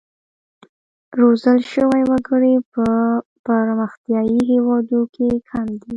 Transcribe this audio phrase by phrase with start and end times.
[1.19, 2.85] روزل شوي وګړي په
[3.47, 5.89] پرمختیايي هېوادونو کې کم دي.